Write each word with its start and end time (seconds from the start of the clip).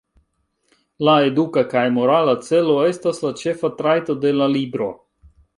La 1.07 1.13
eduka 1.25 1.63
kaj 1.75 1.83
morala 1.99 2.35
celo 2.49 2.79
estas 2.95 3.23
la 3.27 3.33
ĉefa 3.45 3.75
trajto 3.83 4.17
de 4.25 4.37
la 4.43 4.53
libro. 4.59 4.93